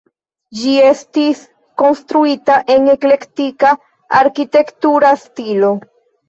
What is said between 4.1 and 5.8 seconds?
arkitektura stilo.